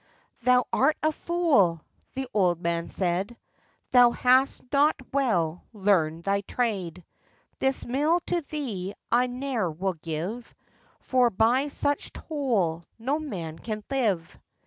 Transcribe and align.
'Thou 0.41 0.65
art 0.73 0.97
a 1.03 1.11
fool!' 1.11 1.79
the 2.15 2.27
old 2.33 2.59
man 2.59 2.87
said, 2.89 3.37
'Thou 3.91 4.09
hast 4.09 4.63
not 4.71 4.95
well 5.13 5.63
learned 5.73 6.23
thy 6.23 6.41
trade; 6.41 7.05
This 7.59 7.85
mill 7.85 8.19
to 8.21 8.41
thee 8.49 8.95
I 9.11 9.27
ne'er 9.27 9.69
will 9.69 9.93
give, 9.93 10.55
For 11.01 11.29
by 11.29 11.67
such 11.67 12.13
toll 12.13 12.87
no 12.97 13.19
man 13.19 13.59
can 13.59 13.83
live. 13.91 14.39